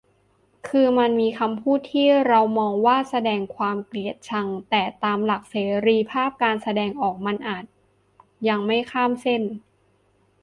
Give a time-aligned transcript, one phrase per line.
[0.67, 5.55] คือมันมีคำพูดที่เรามองว่าแสดงความเกลียดชัง แต่ตามหลักเส
[5.87, 7.65] รีภาพการแสดงออกมันอาจ
[8.47, 9.41] ยังไม่ข้ามเส้น